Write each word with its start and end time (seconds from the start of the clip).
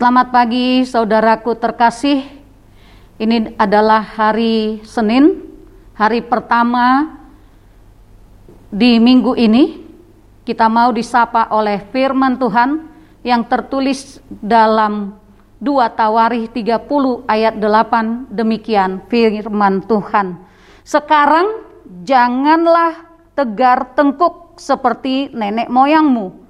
Selamat 0.00 0.32
pagi 0.32 0.80
saudaraku 0.80 1.60
terkasih. 1.60 2.24
Ini 3.20 3.52
adalah 3.60 4.00
hari 4.00 4.80
Senin, 4.80 5.44
hari 5.92 6.24
pertama 6.24 7.20
di 8.72 8.96
minggu 8.96 9.36
ini. 9.36 9.84
Kita 10.40 10.72
mau 10.72 10.88
disapa 10.88 11.52
oleh 11.52 11.84
firman 11.92 12.40
Tuhan 12.40 12.80
yang 13.28 13.44
tertulis 13.44 14.24
dalam 14.32 15.20
2 15.60 15.68
Tawarikh 15.68 16.48
30 16.56 17.28
ayat 17.28 17.60
8 17.60 18.32
demikian 18.32 19.04
firman 19.04 19.84
Tuhan. 19.84 20.40
Sekarang 20.80 21.60
janganlah 22.08 23.04
tegar 23.36 23.92
tengkuk 23.92 24.56
seperti 24.56 25.28
nenek 25.36 25.68
moyangmu. 25.68 26.40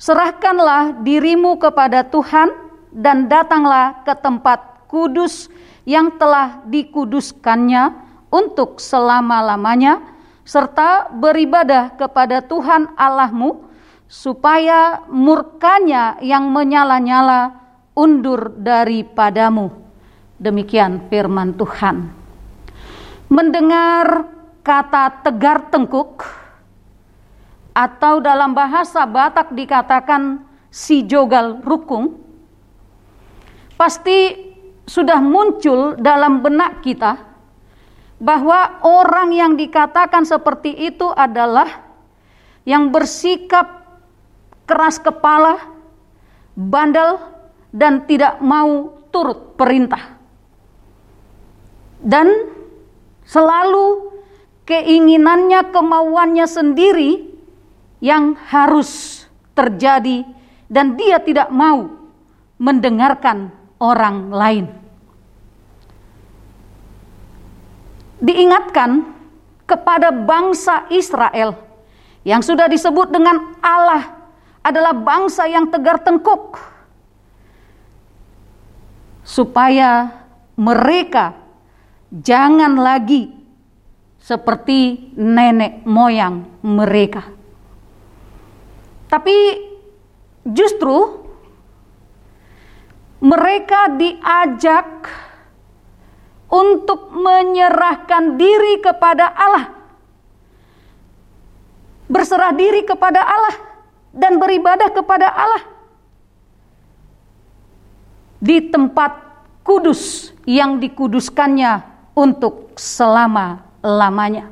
Serahkanlah 0.00 1.04
dirimu 1.04 1.60
kepada 1.60 2.00
Tuhan 2.08 2.67
dan 2.92 3.28
datanglah 3.28 4.02
ke 4.04 4.14
tempat 4.18 4.88
kudus 4.88 5.52
yang 5.88 6.16
telah 6.16 6.60
dikuduskannya 6.68 7.92
untuk 8.28 8.80
selama-lamanya 8.80 10.00
serta 10.44 11.12
beribadah 11.12 11.96
kepada 11.96 12.40
Tuhan 12.44 12.92
Allahmu 12.96 13.68
supaya 14.08 15.04
murkanya 15.12 16.16
yang 16.24 16.48
menyala-nyala 16.48 17.52
undur 17.92 18.48
daripadamu. 18.56 19.68
Demikian 20.40 21.12
firman 21.12 21.52
Tuhan. 21.52 22.08
Mendengar 23.28 24.24
kata 24.64 25.20
tegar 25.20 25.68
tengkuk 25.68 26.24
atau 27.76 28.24
dalam 28.24 28.56
bahasa 28.56 29.04
Batak 29.04 29.52
dikatakan 29.52 30.40
si 30.72 31.04
jogal 31.04 31.60
rukung 31.60 32.27
pasti 33.78 34.34
sudah 34.90 35.22
muncul 35.22 35.94
dalam 35.94 36.42
benak 36.42 36.82
kita 36.82 37.14
bahwa 38.18 38.82
orang 38.82 39.30
yang 39.30 39.52
dikatakan 39.54 40.26
seperti 40.26 40.74
itu 40.74 41.06
adalah 41.14 41.86
yang 42.66 42.90
bersikap 42.90 43.86
keras 44.66 44.98
kepala, 44.98 45.56
bandel, 46.58 47.22
dan 47.70 48.04
tidak 48.10 48.42
mau 48.42 48.98
turut 49.14 49.54
perintah. 49.54 50.18
Dan 52.02 52.50
selalu 53.24 54.12
keinginannya, 54.66 55.70
kemauannya 55.72 56.46
sendiri 56.50 57.10
yang 58.02 58.34
harus 58.50 59.24
terjadi 59.56 60.22
dan 60.70 60.94
dia 60.94 61.18
tidak 61.18 61.50
mau 61.50 61.90
mendengarkan 62.60 63.57
orang 63.78 64.30
lain. 64.30 64.66
Diingatkan 68.18 69.14
kepada 69.62 70.10
bangsa 70.10 70.90
Israel 70.90 71.54
yang 72.26 72.42
sudah 72.42 72.66
disebut 72.66 73.14
dengan 73.14 73.54
Allah 73.62 74.18
adalah 74.64 74.90
bangsa 74.92 75.46
yang 75.46 75.70
tegar 75.70 76.02
tengkuk 76.02 76.58
supaya 79.22 80.10
mereka 80.58 81.38
jangan 82.10 82.74
lagi 82.74 83.30
seperti 84.18 85.12
nenek 85.14 85.86
moyang 85.86 86.48
mereka. 86.64 87.28
Tapi 89.08 89.36
justru 90.44 91.27
mereka 93.18 93.90
diajak 93.98 95.10
untuk 96.48 97.12
menyerahkan 97.12 98.38
diri 98.38 98.80
kepada 98.80 99.34
Allah, 99.34 99.66
berserah 102.06 102.54
diri 102.54 102.86
kepada 102.86 103.20
Allah, 103.20 103.56
dan 104.14 104.40
beribadah 104.40 104.88
kepada 104.94 105.28
Allah 105.28 105.62
di 108.38 108.70
tempat 108.70 109.18
kudus 109.66 110.32
yang 110.46 110.78
dikuduskannya 110.78 111.84
untuk 112.16 112.78
selama-lamanya. 112.78 114.48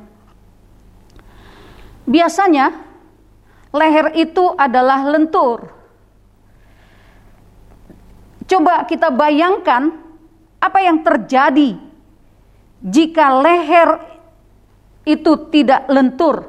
Biasanya, 2.07 2.71
leher 3.73 4.15
itu 4.15 4.53
adalah 4.55 5.07
lentur 5.07 5.76
Coba 8.47 8.87
kita 8.87 9.11
bayangkan 9.11 9.91
apa 10.57 10.79
yang 10.79 11.03
terjadi 11.03 11.75
jika 12.79 13.43
leher 13.43 13.99
itu 15.03 15.51
tidak 15.51 15.83
lentur 15.91 16.47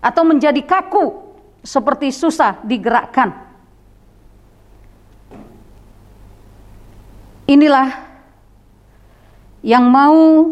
atau 0.00 0.22
menjadi 0.24 0.60
kaku 0.64 1.20
seperti 1.60 2.12
susah 2.12 2.60
digerakkan. 2.64 3.32
Inilah 7.44 7.92
yang 9.60 9.84
mau 9.84 10.48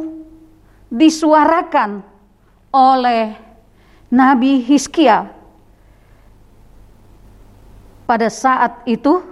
disuarakan 0.92 2.04
oleh 2.68 3.32
Nabi 4.12 4.60
Hizkia 4.60 5.24
pada 8.04 8.28
saat 8.28 8.84
itu 8.84 9.31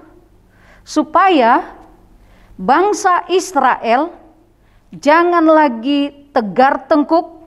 supaya 0.82 1.76
bangsa 2.56 3.24
Israel 3.32 4.12
jangan 4.94 5.44
lagi 5.46 6.30
tegar 6.34 6.88
tengkuk 6.90 7.40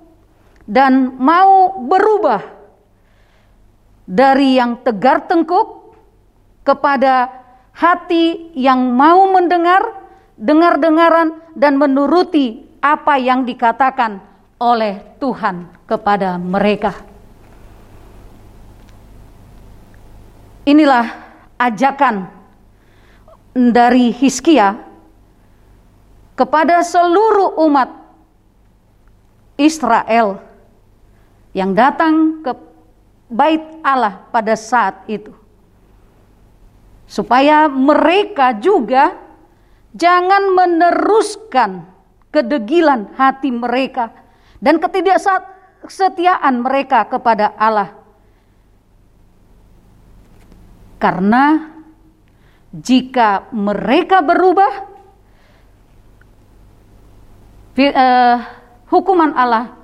dan 0.64 1.16
mau 1.20 1.76
berubah 1.84 2.44
dari 4.08 4.60
yang 4.60 4.80
tegar 4.84 5.28
tengkuk 5.28 5.96
kepada 6.64 7.44
hati 7.76 8.54
yang 8.56 8.94
mau 8.96 9.28
mendengar, 9.32 9.82
dengar-dengaran 10.40 11.36
dan 11.58 11.76
menuruti 11.76 12.64
apa 12.80 13.20
yang 13.20 13.44
dikatakan 13.44 14.20
oleh 14.60 15.04
Tuhan 15.20 15.68
kepada 15.88 16.40
mereka. 16.40 16.96
Inilah 20.64 21.06
ajakan 21.60 22.32
dari 23.54 24.10
Hiskia 24.10 24.74
kepada 26.34 26.82
seluruh 26.82 27.62
umat 27.70 27.90
Israel 29.58 30.42
yang 31.54 31.78
datang 31.78 32.42
ke 32.42 32.52
bait 33.30 33.62
Allah 33.86 34.26
pada 34.34 34.58
saat 34.58 35.06
itu. 35.06 35.30
Supaya 37.06 37.70
mereka 37.70 38.58
juga 38.58 39.14
jangan 39.94 40.50
meneruskan 40.58 41.86
kedegilan 42.34 43.14
hati 43.14 43.54
mereka 43.54 44.10
dan 44.58 44.82
ketidaksetiaan 44.82 46.66
mereka 46.66 47.06
kepada 47.06 47.54
Allah. 47.54 47.94
Karena 50.98 51.73
jika 52.74 53.54
mereka 53.54 54.26
berubah, 54.26 54.74
uh, 57.78 58.38
hukuman 58.90 59.32
Allah 59.38 59.78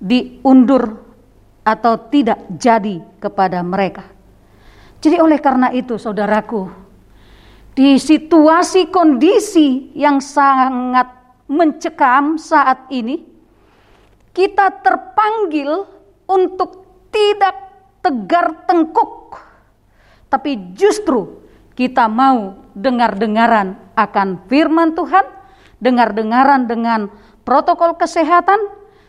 diundur 0.00 0.96
atau 1.60 1.94
tidak 2.08 2.40
jadi 2.56 3.04
kepada 3.20 3.60
mereka. 3.60 4.08
Jadi 5.04 5.20
oleh 5.20 5.36
karena 5.44 5.68
itu 5.76 6.00
saudaraku, 6.00 6.72
di 7.76 8.00
situasi 8.00 8.88
kondisi 8.88 9.92
yang 9.92 10.18
sangat 10.24 11.12
mencekam 11.52 12.40
saat 12.40 12.88
ini, 12.88 13.20
kita 14.32 14.72
terpanggil 14.80 15.84
untuk 16.24 16.80
tidak 17.12 17.56
tegar 18.00 18.64
tengkuk, 18.64 19.36
tapi 20.32 20.72
justru 20.72 21.41
kita 21.72 22.08
mau 22.08 22.60
dengar-dengaran 22.76 23.76
akan 23.96 24.44
firman 24.48 24.96
Tuhan, 24.96 25.24
dengar-dengaran 25.80 26.68
dengan 26.68 27.08
protokol 27.42 27.96
kesehatan, 27.96 28.58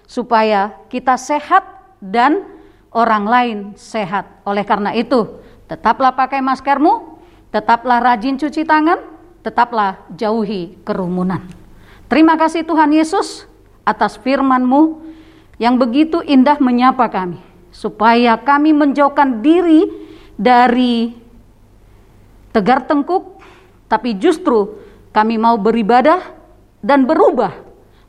supaya 0.07 0.75
kita 0.91 1.15
sehat 1.15 1.63
dan 2.03 2.43
orang 2.91 3.25
lain 3.25 3.57
sehat. 3.79 4.29
Oleh 4.43 4.67
karena 4.67 4.91
itu, 4.93 5.41
tetaplah 5.67 6.13
pakai 6.13 6.43
maskermu, 6.43 7.19
tetaplah 7.49 8.03
rajin 8.03 8.35
cuci 8.35 8.67
tangan, 8.67 8.99
tetaplah 9.41 10.03
jauhi 10.13 10.77
kerumunan. 10.83 11.43
Terima 12.11 12.37
kasih 12.37 12.67
Tuhan 12.67 12.93
Yesus 12.93 13.49
atas 13.83 14.19
firman-Mu 14.21 15.01
yang 15.57 15.79
begitu 15.79 16.21
indah 16.23 16.59
menyapa 16.59 17.09
kami, 17.09 17.39
supaya 17.73 18.37
kami 18.37 18.75
menjauhkan 18.75 19.41
diri 19.41 19.87
dari 20.37 21.22
tegar 22.53 22.85
tengkuk 22.85 23.41
tapi 23.89 24.15
justru 24.21 24.79
kami 25.09 25.41
mau 25.41 25.57
beribadah 25.57 26.21
dan 26.79 27.09
berubah 27.09 27.53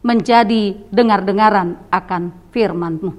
menjadi 0.05 0.77
dengar-dengaran 0.93 1.89
akan 1.89 2.53
firman-Mu. 2.53 3.11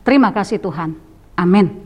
Terima 0.00 0.32
kasih 0.32 0.56
Tuhan. 0.60 0.96
Amin. 1.36 1.83